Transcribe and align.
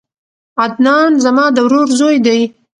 عدنان 0.61 1.11
زما 1.25 1.45
د 1.55 1.57
ورور 1.65 1.87
زوی 1.99 2.17
دی 2.25 2.39